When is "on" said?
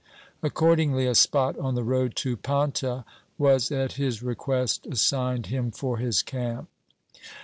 1.59-1.75